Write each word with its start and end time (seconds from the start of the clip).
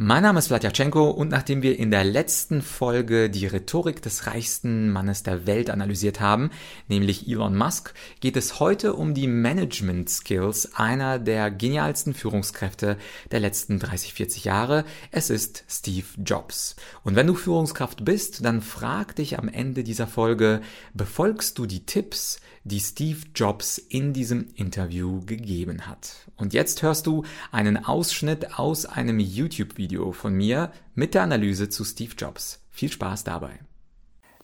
Mein 0.00 0.22
Name 0.22 0.38
ist 0.38 0.46
Vladyachenko 0.46 1.10
und 1.10 1.28
nachdem 1.28 1.62
wir 1.62 1.76
in 1.76 1.90
der 1.90 2.04
letzten 2.04 2.62
Folge 2.62 3.28
die 3.30 3.48
Rhetorik 3.48 4.00
des 4.00 4.28
reichsten 4.28 4.92
Mannes 4.92 5.24
der 5.24 5.44
Welt 5.48 5.70
analysiert 5.70 6.20
haben, 6.20 6.50
nämlich 6.86 7.26
Elon 7.28 7.56
Musk, 7.56 7.94
geht 8.20 8.36
es 8.36 8.60
heute 8.60 8.94
um 8.94 9.12
die 9.12 9.26
Management 9.26 10.08
Skills 10.08 10.76
einer 10.76 11.18
der 11.18 11.50
genialsten 11.50 12.14
Führungskräfte 12.14 12.96
der 13.32 13.40
letzten 13.40 13.80
30, 13.80 14.14
40 14.14 14.44
Jahre. 14.44 14.84
Es 15.10 15.30
ist 15.30 15.64
Steve 15.68 16.06
Jobs. 16.24 16.76
Und 17.02 17.16
wenn 17.16 17.26
du 17.26 17.34
Führungskraft 17.34 18.04
bist, 18.04 18.44
dann 18.44 18.62
frag 18.62 19.16
dich 19.16 19.36
am 19.36 19.48
Ende 19.48 19.82
dieser 19.82 20.06
Folge, 20.06 20.60
befolgst 20.94 21.58
du 21.58 21.66
die 21.66 21.86
Tipps, 21.86 22.38
die 22.62 22.80
Steve 22.80 23.18
Jobs 23.34 23.78
in 23.78 24.12
diesem 24.12 24.46
Interview 24.54 25.24
gegeben 25.24 25.88
hat. 25.88 26.28
Und 26.36 26.52
jetzt 26.52 26.82
hörst 26.82 27.08
du 27.08 27.24
einen 27.50 27.84
Ausschnitt 27.84 28.58
aus 28.58 28.86
einem 28.86 29.18
YouTube-Video 29.18 29.87
von 30.12 30.34
mir 30.34 30.70
mit 30.94 31.14
der 31.14 31.22
Analyse 31.22 31.68
zu 31.68 31.84
Steve 31.84 32.14
Jobs. 32.16 32.60
Viel 32.70 32.92
Spaß 32.92 33.24
dabei. 33.24 33.60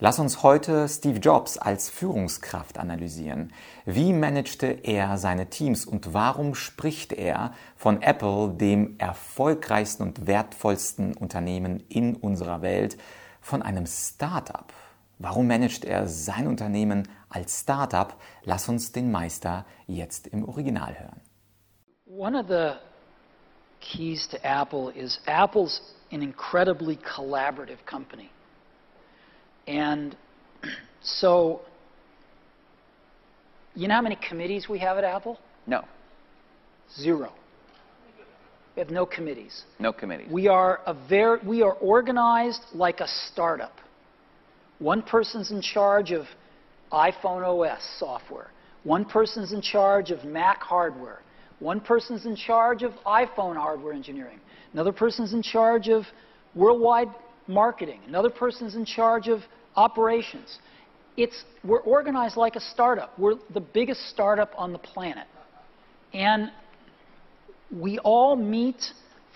Lass 0.01 0.19
uns 0.19 0.43
heute 0.43 0.89
Steve 0.89 1.19
Jobs 1.19 1.57
als 1.57 1.89
Führungskraft 1.89 2.79
analysieren. 2.79 3.52
Wie 3.87 4.12
managte 4.12 4.66
er 4.66 5.19
seine 5.19 5.51
Teams 5.51 5.87
und 5.87 6.12
warum 6.12 6.57
spricht 6.57 7.12
er 7.12 7.52
von 7.77 8.02
Apple, 8.02 8.55
dem 8.55 8.99
erfolgreichsten 8.99 10.02
und 10.02 10.27
wertvollsten 10.27 11.15
Unternehmen 11.15 11.85
in 11.88 12.16
unserer 12.16 12.61
Welt, 12.61 12.97
von 13.41 13.63
einem 13.63 13.87
Startup? 13.87 14.73
Warum 15.19 15.47
managt 15.47 15.85
er 15.85 16.09
sein 16.09 16.49
Unternehmen 16.49 17.07
als 17.29 17.61
Startup? 17.61 18.16
Lass 18.43 18.69
uns 18.69 18.91
den 18.91 19.13
Meister 19.13 19.65
jetzt 19.87 20.27
im 20.27 20.49
Original 20.49 20.99
hören. 20.99 21.21
One 22.07 22.38
of 22.38 22.49
the 22.49 22.73
keys 23.85 24.27
to 24.30 24.46
Apple 24.46 24.90
is 24.90 25.18
Apple's 25.27 25.80
an 26.10 26.23
incredibly 26.23 26.96
collaborative 26.99 27.85
company. 27.87 28.30
And 29.66 30.16
so, 31.02 31.63
you 33.74 33.88
know 33.88 33.95
how 33.95 34.02
many 34.02 34.18
committees 34.29 34.68
we 34.68 34.79
have 34.79 34.96
at 34.99 35.05
Apple? 35.05 35.38
No, 35.66 35.85
Zero. 37.01 37.32
We 38.77 38.80
have 38.80 38.90
no 38.90 39.07
committees. 39.07 39.62
no 39.79 39.93
committees. 39.93 40.29
We 40.30 40.49
are 40.49 40.80
a 40.87 40.95
very 41.09 41.38
we 41.46 41.62
are 41.62 41.74
organized 41.74 42.62
like 42.73 43.01
a 43.01 43.07
startup. 43.07 43.73
One 44.80 45.01
person's 45.02 45.52
in 45.52 45.62
charge 45.62 46.10
of 46.10 46.27
iPhone 46.93 47.43
OS 47.45 47.82
software. 47.99 48.51
One 48.82 49.05
person's 49.05 49.52
in 49.52 49.60
charge 49.62 50.10
of 50.10 50.24
Mac 50.24 50.60
hardware. 50.60 51.21
One 51.60 51.80
person's 51.80 52.27
in 52.27 52.37
charge 52.37 52.83
of 52.83 52.93
iPhone 53.07 53.57
hardware 53.57 53.93
engineering. 53.93 54.41
Another 54.73 54.93
person's 54.93 55.33
in 55.33 55.43
charge 55.43 55.88
of 55.88 56.05
worldwide 56.55 57.09
marketing. 57.46 58.01
Another 58.07 58.30
person's 58.30 58.74
in 58.74 58.85
charge 58.85 59.29
of 59.29 59.41
operations. 59.77 60.59
It's 61.16 61.45
we're 61.63 61.80
organized 61.80 62.37
like 62.37 62.57
a 62.57 62.61
startup. 62.61 63.16
We're 63.19 63.37
the 63.52 63.61
biggest 63.61 64.09
startup 64.09 64.53
on 64.56 64.72
the 64.72 64.78
planet. 64.78 65.27
And 66.12 66.50
we 67.71 67.99
all 67.99 68.37
meet 68.37 68.84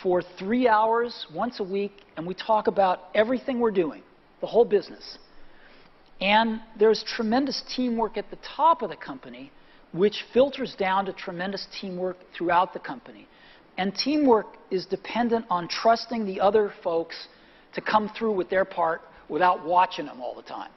for 0.03 0.23
three 0.39 0.69
hours 0.69 1.27
once 1.35 1.61
a 1.61 1.65
week 1.65 1.93
and 2.17 2.27
we 2.27 2.35
talk 2.35 2.67
about 2.67 3.01
everything 3.15 3.59
we're 3.59 3.71
doing, 3.71 4.03
the 4.41 4.47
whole 4.47 4.65
business. 4.65 5.19
And 6.21 6.61
there's 6.79 7.05
tremendous 7.05 7.63
teamwork 7.77 8.17
at 8.17 8.31
the 8.31 8.39
top 8.57 8.83
of 8.83 8.91
the 8.91 8.97
company, 8.97 9.53
which 9.93 10.25
filters 10.33 10.75
down 10.79 11.07
to 11.07 11.13
tremendous 11.13 11.67
teamwork 11.81 12.17
throughout 12.37 12.73
the 12.73 12.79
company. 12.79 13.27
And 13.79 13.95
teamwork 13.95 14.47
is 14.71 14.87
dependent 14.87 15.47
on 15.49 15.69
trusting 15.69 16.27
the 16.27 16.41
other 16.41 16.73
folks 16.83 17.29
to 17.75 17.81
come 17.81 18.11
through 18.19 18.33
with 18.33 18.51
their 18.51 18.65
part 18.65 19.03
without 19.29 19.65
watching 19.65 20.07
them 20.07 20.21
all 20.21 20.35
the 20.35 20.43
time, 20.43 20.71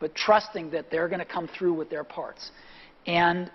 but 0.00 0.14
trusting 0.14 0.70
that 0.70 0.90
they're 0.90 1.08
going 1.08 1.20
to 1.20 1.24
come 1.24 1.48
through 1.56 1.74
with 1.74 1.88
their 1.88 2.04
parts. 2.04 2.50
And 3.06 3.50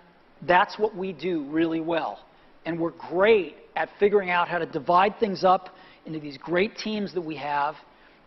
that's 0.46 0.78
what 0.78 0.96
we 0.96 1.12
do 1.12 1.44
really 1.50 1.80
well. 1.80 2.20
And 2.64 2.78
we're 2.78 2.92
great 2.92 3.56
at 3.76 3.88
figuring 4.00 4.30
out 4.30 4.48
how 4.48 4.58
to 4.58 4.66
divide 4.66 5.18
things 5.20 5.44
up 5.44 5.70
into 6.06 6.18
these 6.18 6.38
great 6.38 6.76
teams 6.76 7.12
that 7.14 7.20
we 7.20 7.36
have 7.36 7.74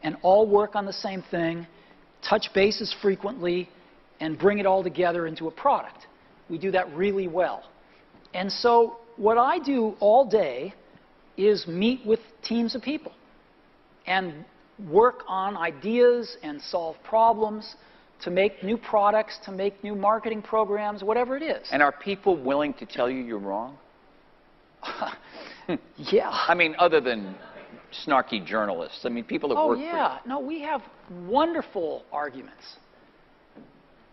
and 0.04 0.16
all 0.22 0.48
work 0.48 0.76
on 0.76 0.86
the 0.86 0.94
same 0.94 1.24
thing, 1.32 1.66
touch 2.28 2.48
bases 2.54 2.96
frequently, 3.02 3.70
and 4.20 4.38
bring 4.38 4.60
it 4.60 4.66
all 4.66 4.84
together 4.84 5.28
into 5.28 5.48
a 5.48 5.52
product. 5.52 6.08
We 6.52 6.58
do 6.58 6.70
that 6.72 6.94
really 6.94 7.30
well. 7.30 7.64
And 8.34 8.52
so, 8.52 8.98
what 9.16 9.38
I 9.38 9.58
do 9.58 9.96
all 10.02 10.26
day 10.30 10.74
is 11.38 11.66
meet 11.66 12.06
with 12.06 12.20
teams 12.44 12.76
of 12.76 12.82
people 12.82 13.14
and 14.06 14.46
work 14.90 15.24
on 15.28 15.56
ideas 15.56 16.38
and 16.44 16.62
solve 16.62 16.98
problems 17.04 17.76
to 18.24 18.30
make 18.30 18.64
new 18.64 18.78
products, 18.78 19.40
to 19.46 19.52
make 19.52 19.82
new 19.84 19.96
marketing 19.96 20.42
programs, 20.42 21.04
whatever 21.04 21.38
it 21.38 21.44
is. 21.44 21.68
And 21.72 21.82
are 21.82 21.92
people 21.92 22.42
willing 22.42 22.74
to 22.76 22.86
tell 22.86 23.10
you 23.10 23.22
you're 23.22 23.40
wrong? 23.40 23.78
yeah. 25.98 26.30
I 26.30 26.54
mean, 26.54 26.76
other 26.78 27.00
than 27.00 27.36
snarky 28.06 28.46
journalists. 28.46 29.06
I 29.06 29.10
mean, 29.10 29.24
people 29.24 29.50
that 29.50 29.56
work. 29.56 29.64
Oh, 29.64 29.70
work 29.70 29.80
yeah. 29.80 30.20
No, 30.26 30.40
we 30.40 30.62
have 30.62 30.82
wonderful 31.26 32.04
arguments. 32.12 32.64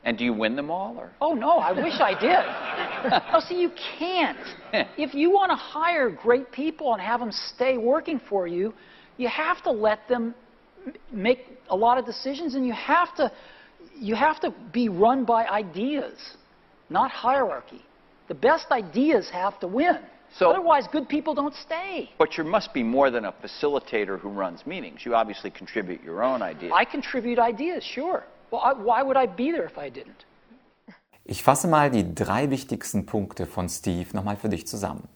And 0.05 0.17
do 0.17 0.25
you 0.25 0.33
win 0.33 0.57
them 0.57 0.71
all? 0.71 0.97
Or? 0.97 1.11
Oh, 1.21 1.35
no, 1.35 1.59
I 1.59 1.73
wish 1.73 1.95
I 2.01 2.15
did. 2.19 3.23
oh, 3.33 3.41
see, 3.41 3.61
you 3.61 3.71
can't. 3.99 4.39
If 4.97 5.15
you 5.15 5.31
want 5.31 5.51
to 5.51 5.57
hire 5.57 6.11
great 6.11 6.53
people 6.53 6.93
and 6.93 7.03
have 7.03 7.21
them 7.21 7.33
stay 7.33 7.79
working 7.79 8.21
for 8.29 8.47
you, 8.47 8.75
you 9.17 9.29
have 9.29 9.63
to 9.65 9.71
let 9.71 10.07
them 10.09 10.35
make 11.13 11.47
a 11.71 11.77
lot 11.77 11.99
of 11.99 12.05
decisions 12.07 12.55
and 12.55 12.67
you 12.67 12.73
have 12.73 13.15
to, 13.17 13.33
you 13.99 14.15
have 14.15 14.41
to 14.41 14.55
be 14.73 14.89
run 14.89 15.25
by 15.25 15.47
ideas, 15.47 16.19
not 16.91 17.11
hierarchy. 17.11 17.83
The 18.29 18.35
best 18.35 18.67
ideas 18.71 19.29
have 19.31 19.59
to 19.61 19.67
win. 19.67 19.99
So- 20.37 20.51
Otherwise, 20.51 20.87
good 20.93 21.09
people 21.09 21.35
don't 21.35 21.55
stay. 21.55 22.11
But 22.19 22.37
you 22.37 22.45
must 22.45 22.73
be 22.75 22.83
more 22.83 23.11
than 23.11 23.25
a 23.25 23.33
facilitator 23.33 24.19
who 24.21 24.29
runs 24.29 24.67
meetings. 24.67 25.05
You 25.05 25.15
obviously 25.15 25.51
contribute 25.51 26.03
your 26.03 26.23
own 26.23 26.43
ideas. 26.43 26.73
I 26.75 26.85
contribute 26.85 27.39
ideas, 27.39 27.83
sure. 27.83 28.25
Ich 31.25 31.43
fasse 31.43 31.69
mal 31.69 31.91
die 31.91 32.15
drei 32.15 32.49
wichtigsten 32.51 33.05
Punkte 33.05 33.47
von 33.47 33.69
Steve 33.69 34.09
nochmal 34.15 34.37
für 34.37 34.49
dich 34.49 34.67
zusammen. 34.67 35.07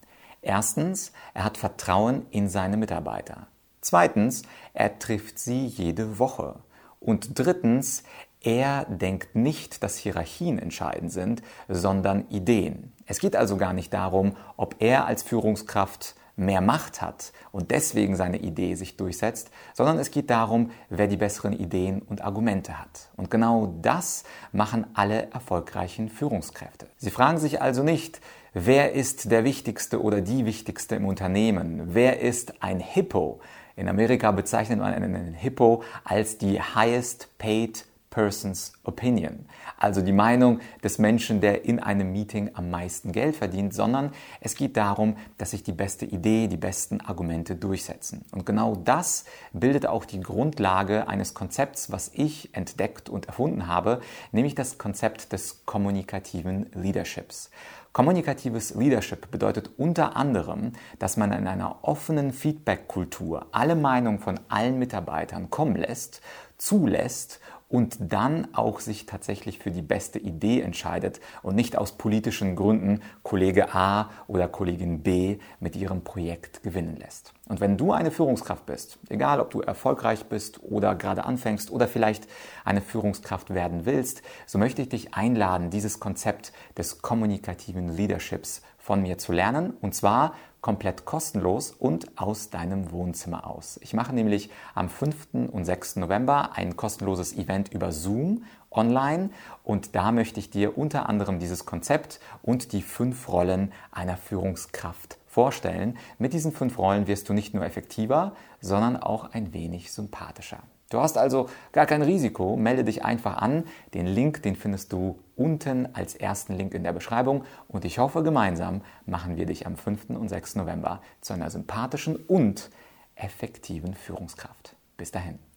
Erstens, 0.43 1.13
er 1.33 1.45
hat 1.45 1.57
Vertrauen 1.57 2.27
in 2.31 2.49
seine 2.49 2.77
Mitarbeiter. 2.77 3.47
Zweitens, 3.81 4.43
er 4.75 4.99
trifft 4.99 5.39
sie 5.39 5.67
jede 5.67 6.19
Woche. 6.19 6.57
Und 7.01 7.39
drittens, 7.39 8.03
er 8.43 8.85
denkt 8.87 9.35
nicht, 9.37 9.83
dass 9.83 9.97
Hierarchien 9.97 10.59
entscheidend 10.59 11.13
sind, 11.13 11.43
sondern 11.69 12.29
Ideen. 12.29 12.93
Es 13.07 13.19
geht 13.19 13.37
also 13.37 13.57
gar 13.57 13.73
nicht 13.73 13.95
darum, 13.95 14.37
ob 14.57 14.77
er 14.81 15.07
als 15.07 15.23
Führungskraft 15.23 16.17
mehr 16.43 16.61
Macht 16.61 17.01
hat 17.01 17.33
und 17.51 17.71
deswegen 17.71 18.17
seine 18.17 18.39
Idee 18.39 18.75
sich 18.75 18.97
durchsetzt, 18.97 19.51
sondern 19.75 19.99
es 19.99 20.11
geht 20.11 20.31
darum, 20.31 20.71
wer 20.91 21.07
die 21.07 21.17
besseren 21.17 21.53
Ideen 21.53 22.03
und 22.03 22.23
Argumente 22.23 22.79
hat. 22.79 23.11
Und 23.17 23.31
genau 23.31 23.75
das 23.81 24.25
machen 24.53 24.87
alle 24.95 25.31
erfolgreichen 25.31 26.09
Führungskräfte. 26.09 26.87
Sie 26.97 27.11
fragen 27.11 27.39
sich 27.39 27.63
also 27.63 27.83
nicht, 27.83 28.21
wer 28.53 28.93
ist 28.93 29.31
der 29.31 29.45
Wichtigste 29.45 30.03
oder 30.03 30.21
die 30.21 30.45
Wichtigste 30.45 30.97
im 30.97 31.07
Unternehmen, 31.07 31.95
wer 31.95 32.21
ist 32.21 32.63
ein 32.63 32.81
Hippo. 32.81 33.41
In 33.77 33.89
Amerika 33.89 34.31
bezeichnet 34.33 34.79
man 34.79 34.93
einen 34.93 35.35
Hippo 35.35 35.83
als 36.05 36.37
die 36.39 36.61
highest 36.61 37.29
paid 37.39 37.87
person's 38.13 38.75
opinion, 38.85 39.47
also 39.79 40.03
die 40.03 40.13
Meinung 40.13 40.61
des 40.85 40.99
Menschen, 40.99 41.41
der 41.41 41.65
in 41.65 41.81
einem 41.81 42.13
Meeting 42.13 42.51
am 42.55 42.71
meisten 42.71 43.11
Geld 43.11 43.35
verdient, 43.35 43.75
sondern 43.75 44.13
es 44.41 44.55
geht 44.55 44.77
darum, 44.77 45.17
dass 45.39 45.51
sich 45.51 45.65
die 45.65 45.73
beste 45.73 46.05
Idee, 46.05 46.47
die 46.47 46.59
besten 46.59 47.01
Argumente 47.01 47.57
durchsetzen. 47.57 48.25
Und 48.31 48.47
genau 48.47 48.77
das 48.77 49.25
bildet 49.53 49.87
auch 49.87 50.05
die 50.05 50.21
Grundlage 50.21 51.09
eines 51.09 51.33
Konzepts, 51.35 51.91
was 51.91 52.11
ich 52.15 52.55
entdeckt 52.55 53.09
und 53.09 53.27
erfunden 53.27 53.67
habe, 53.67 54.01
nämlich 54.31 54.55
das 54.55 54.77
Konzept 54.77 55.33
des 55.33 55.65
kommunikativen 55.65 56.67
Leaderships. 56.75 57.51
Kommunikatives 57.95 58.75
Leadership 58.75 59.31
bedeutet 59.31 59.71
unter 59.77 60.17
anderem, 60.17 60.73
dass 60.99 61.19
man 61.19 61.33
in 61.33 61.47
einer 61.47 61.77
offenen 61.83 62.33
Feedback-Kultur 62.33 63.47
alle 63.53 63.75
Meinungen 63.75 64.19
von 64.19 64.41
allen 64.49 64.79
Mitarbeitern 64.79 65.51
kommen 65.51 65.77
lässt, 65.77 66.23
zulässt 66.57 67.41
und 67.73 67.97
dann 68.13 68.49
auch 68.53 68.81
sich 68.81 69.07
tatsächlich 69.07 69.59
für 69.59 69.71
die 69.71 69.81
beste 69.81 70.19
Idee 70.19 70.61
entscheidet 70.61 71.21
und 71.43 71.55
nicht 71.55 71.77
aus 71.77 71.93
politischen 71.93 72.55
Gründen 72.55 73.01
Kollege 73.23 73.75
A 73.75 74.11
oder 74.27 74.47
Kollegin 74.47 75.03
B 75.03 75.39
mit 75.59 75.75
ihrem 75.75 76.05
Projekt 76.05 76.63
gewinnen 76.63 76.97
lässt. 76.97 77.33
Und 77.49 77.61
wenn 77.61 77.79
du 77.79 77.93
eine 77.93 78.11
Führungskraft 78.11 78.67
bist, 78.67 78.99
egal 79.09 79.41
ob 79.41 79.51
du 79.51 79.63
erfolgreich 79.63 80.27
bist 80.27 80.63
oder 80.63 80.95
gerade 80.95 81.25
anfängst 81.25 81.71
oder 81.71 81.89
vielleicht 81.89 82.29
eine 82.65 82.83
Führungskraft 82.83 83.55
werden 83.55 83.87
willst, 83.87 84.23
so 84.47 84.59
möchte 84.59 84.83
ich 84.83 84.91
dich 84.91 85.15
einladen, 85.15 85.71
dieses 85.71 85.99
Konzept 85.99 86.53
des 86.77 87.01
kommunikativen 87.01 87.89
Leaderships 87.89 88.63
von 88.83 89.01
mir 89.01 89.17
zu 89.17 89.33
lernen. 89.33 89.73
Und 89.81 89.95
zwar 89.95 90.35
komplett 90.61 91.05
kostenlos 91.05 91.73
und 91.73 92.19
aus 92.21 92.51
deinem 92.51 92.93
Wohnzimmer 92.93 93.47
aus. 93.47 93.79
Ich 93.83 93.95
mache 93.95 94.15
nämlich 94.15 94.51
am 94.75 94.89
5. 94.89 95.51
und 95.51 95.65
6. 95.65 95.97
November 95.97 96.51
ein 96.55 96.77
kostenloses 96.77 97.33
Event 97.37 97.73
über 97.73 97.91
Zoom 97.93 98.45
online 98.71 99.31
und 99.65 99.95
da 99.95 100.13
möchte 100.13 100.41
ich 100.41 100.51
dir 100.51 100.79
unter 100.79 101.09
anderem 101.09 101.41
dieses 101.41 101.67
Konzept 101.67 102.21
und 102.43 102.73
die 102.73 102.83
fünf 102.83 103.29
Rollen 103.29 103.73
einer 103.91 104.17
Führungskraft 104.17 105.19
vorstellen. 105.27 105.99
Mit 106.19 106.33
diesen 106.33 106.53
fünf 106.53 106.79
Rollen 106.79 107.07
wirst 107.07 107.29
du 107.29 107.33
nicht 107.33 107.55
nur 107.55 107.65
effektiver, 107.65 108.37
sondern 108.61 108.97
auch 108.97 109.33
ein 109.33 109.53
wenig 109.53 109.93
sympathischer. 109.93 110.63
Du 110.93 111.01
hast 111.01 111.17
also 111.17 111.49
gar 111.73 111.87
kein 111.87 112.03
Risiko, 112.03 112.57
melde 112.57 112.85
dich 112.85 113.03
einfach 113.03 113.39
an. 113.39 113.65
Den 113.95 114.07
Link, 114.07 114.43
den 114.43 114.57
findest 114.57 114.93
du 114.93 115.19
unten 115.37 115.89
als 115.95 116.15
ersten 116.15 116.55
Link 116.55 116.75
in 116.75 116.85
der 116.85 116.93
Beschreibung 116.93 117.45
und 117.69 117.87
ich 117.87 117.99
hoffe, 117.99 118.23
gemeinsam 118.23 118.83
machen 119.07 119.37
wir 119.37 119.47
dich 119.47 119.67
am 119.67 119.77
5. 119.77 120.11
und 120.11 120.29
6. 120.29 120.57
November 120.57 121.01
zu 121.23 121.33
einer 121.33 121.49
sympathischen 121.49 122.17
und 122.17 122.69
effektiven 123.15 123.95
Führungskraft. 123.95 124.77
Bis 124.99 125.11
dahin. 125.11 125.52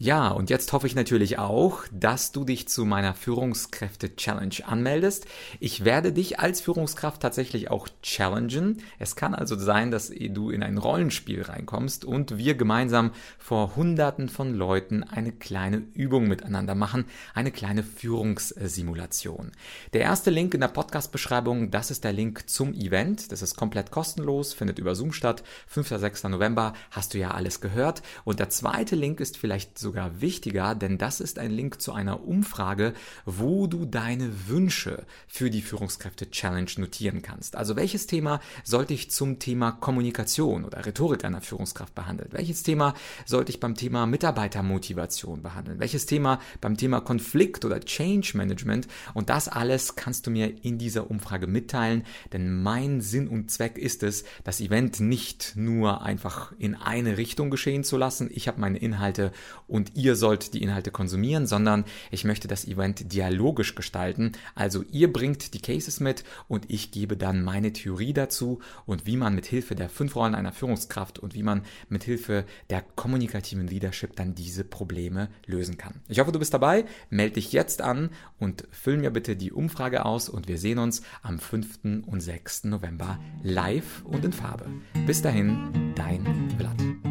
Ja, 0.00 0.28
und 0.28 0.48
jetzt 0.48 0.72
hoffe 0.72 0.86
ich 0.86 0.94
natürlich 0.94 1.40
auch, 1.40 1.82
dass 1.90 2.30
du 2.30 2.44
dich 2.44 2.68
zu 2.68 2.84
meiner 2.84 3.14
Führungskräfte-Challenge 3.14 4.54
anmeldest. 4.64 5.26
Ich 5.58 5.84
werde 5.84 6.12
dich 6.12 6.38
als 6.38 6.60
Führungskraft 6.60 7.20
tatsächlich 7.20 7.68
auch 7.68 7.88
challengen. 8.00 8.80
Es 9.00 9.16
kann 9.16 9.34
also 9.34 9.58
sein, 9.58 9.90
dass 9.90 10.12
du 10.16 10.50
in 10.50 10.62
ein 10.62 10.78
Rollenspiel 10.78 11.42
reinkommst 11.42 12.04
und 12.04 12.38
wir 12.38 12.54
gemeinsam 12.54 13.10
vor 13.38 13.74
Hunderten 13.74 14.28
von 14.28 14.54
Leuten 14.54 15.02
eine 15.02 15.32
kleine 15.32 15.78
Übung 15.94 16.28
miteinander 16.28 16.76
machen, 16.76 17.06
eine 17.34 17.50
kleine 17.50 17.82
Führungssimulation. 17.82 19.50
Der 19.94 20.02
erste 20.02 20.30
Link 20.30 20.54
in 20.54 20.60
der 20.60 20.68
Podcast-Beschreibung, 20.68 21.72
das 21.72 21.90
ist 21.90 22.04
der 22.04 22.12
Link 22.12 22.48
zum 22.48 22.72
Event. 22.72 23.32
Das 23.32 23.42
ist 23.42 23.56
komplett 23.56 23.90
kostenlos, 23.90 24.54
findet 24.54 24.78
über 24.78 24.94
Zoom 24.94 25.12
statt. 25.12 25.42
5. 25.66 25.88
6. 25.88 26.22
November 26.24 26.74
hast 26.92 27.14
du 27.14 27.18
ja 27.18 27.32
alles 27.32 27.60
gehört. 27.60 28.02
Und 28.22 28.38
der 28.38 28.48
zweite 28.48 28.94
Link 28.94 29.18
ist 29.18 29.36
vielleicht 29.36 29.76
so 29.76 29.87
sogar 29.88 30.20
wichtiger, 30.20 30.74
denn 30.74 30.98
das 30.98 31.18
ist 31.18 31.38
ein 31.38 31.50
Link 31.50 31.80
zu 31.80 31.94
einer 31.94 32.22
Umfrage, 32.22 32.92
wo 33.24 33.66
du 33.66 33.86
deine 33.86 34.46
Wünsche 34.46 35.06
für 35.26 35.48
die 35.48 35.62
Führungskräfte 35.62 36.30
Challenge 36.30 36.70
notieren 36.76 37.22
kannst. 37.22 37.56
Also 37.56 37.74
welches 37.74 38.06
Thema 38.06 38.40
sollte 38.64 38.92
ich 38.92 39.10
zum 39.10 39.38
Thema 39.38 39.72
Kommunikation 39.72 40.66
oder 40.66 40.84
Rhetorik 40.84 41.24
einer 41.24 41.40
Führungskraft 41.40 41.94
behandeln? 41.94 42.28
Welches 42.32 42.62
Thema 42.62 42.92
sollte 43.24 43.50
ich 43.50 43.60
beim 43.60 43.76
Thema 43.76 44.04
Mitarbeitermotivation 44.04 45.40
behandeln? 45.40 45.80
Welches 45.80 46.04
Thema 46.04 46.38
beim 46.60 46.76
Thema 46.76 47.00
Konflikt 47.00 47.64
oder 47.64 47.80
Change 47.80 48.32
Management? 48.34 48.88
Und 49.14 49.30
das 49.30 49.48
alles 49.48 49.96
kannst 49.96 50.26
du 50.26 50.30
mir 50.30 50.52
in 50.66 50.76
dieser 50.76 51.10
Umfrage 51.10 51.46
mitteilen, 51.46 52.04
denn 52.34 52.62
mein 52.62 53.00
Sinn 53.00 53.26
und 53.26 53.50
Zweck 53.50 53.78
ist 53.78 54.02
es, 54.02 54.24
das 54.44 54.60
Event 54.60 55.00
nicht 55.00 55.54
nur 55.56 56.02
einfach 56.02 56.52
in 56.58 56.74
eine 56.74 57.16
Richtung 57.16 57.48
geschehen 57.48 57.84
zu 57.84 57.96
lassen. 57.96 58.28
Ich 58.30 58.48
habe 58.48 58.60
meine 58.60 58.76
Inhalte 58.76 59.32
und 59.66 59.77
und 59.78 59.92
ihr 59.94 60.16
sollt 60.16 60.54
die 60.54 60.62
Inhalte 60.62 60.90
konsumieren, 60.90 61.46
sondern 61.46 61.84
ich 62.10 62.24
möchte 62.24 62.48
das 62.48 62.66
Event 62.66 63.12
dialogisch 63.12 63.76
gestalten. 63.76 64.32
Also 64.56 64.84
ihr 64.90 65.12
bringt 65.12 65.54
die 65.54 65.62
Cases 65.62 66.00
mit 66.00 66.24
und 66.48 66.68
ich 66.68 66.90
gebe 66.90 67.16
dann 67.16 67.44
meine 67.44 67.72
Theorie 67.72 68.12
dazu 68.12 68.58
und 68.86 69.06
wie 69.06 69.16
man 69.16 69.36
mit 69.36 69.46
Hilfe 69.46 69.76
der 69.76 69.88
fünf 69.88 70.16
Rollen 70.16 70.34
einer 70.34 70.50
Führungskraft 70.50 71.20
und 71.20 71.34
wie 71.34 71.44
man 71.44 71.62
mit 71.88 72.02
Hilfe 72.02 72.44
der 72.70 72.82
kommunikativen 72.96 73.68
Leadership 73.68 74.16
dann 74.16 74.34
diese 74.34 74.64
Probleme 74.64 75.28
lösen 75.46 75.78
kann. 75.78 76.00
Ich 76.08 76.18
hoffe, 76.18 76.32
du 76.32 76.40
bist 76.40 76.52
dabei. 76.52 76.84
Melde 77.08 77.34
dich 77.34 77.52
jetzt 77.52 77.80
an 77.80 78.10
und 78.40 78.66
füll 78.72 78.96
mir 78.96 79.12
bitte 79.12 79.36
die 79.36 79.52
Umfrage 79.52 80.04
aus 80.04 80.28
und 80.28 80.48
wir 80.48 80.58
sehen 80.58 80.80
uns 80.80 81.02
am 81.22 81.38
5. 81.38 82.04
und 82.04 82.20
6. 82.20 82.64
November 82.64 83.20
live 83.44 84.02
und 84.04 84.24
in 84.24 84.32
Farbe. 84.32 84.66
Bis 85.06 85.22
dahin, 85.22 85.92
dein 85.94 86.50
Vlad. 86.58 87.07